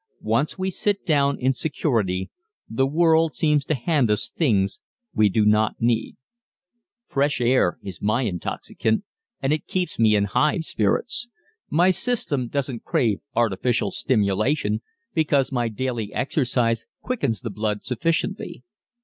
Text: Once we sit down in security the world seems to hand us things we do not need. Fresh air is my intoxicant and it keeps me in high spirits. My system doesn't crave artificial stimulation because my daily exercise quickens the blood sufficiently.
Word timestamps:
Once 0.25 0.57
we 0.57 0.71
sit 0.71 1.05
down 1.05 1.37
in 1.37 1.53
security 1.53 2.31
the 2.67 2.87
world 2.87 3.35
seems 3.35 3.63
to 3.63 3.75
hand 3.75 4.09
us 4.09 4.29
things 4.31 4.79
we 5.13 5.29
do 5.29 5.45
not 5.45 5.75
need. 5.79 6.15
Fresh 7.05 7.39
air 7.39 7.77
is 7.83 8.01
my 8.01 8.23
intoxicant 8.23 9.03
and 9.43 9.53
it 9.53 9.67
keeps 9.67 9.99
me 9.99 10.15
in 10.15 10.23
high 10.23 10.57
spirits. 10.57 11.29
My 11.69 11.91
system 11.91 12.47
doesn't 12.47 12.83
crave 12.83 13.19
artificial 13.35 13.91
stimulation 13.91 14.81
because 15.13 15.51
my 15.51 15.67
daily 15.67 16.11
exercise 16.13 16.87
quickens 17.03 17.41
the 17.41 17.51
blood 17.51 17.83
sufficiently. 17.83 18.63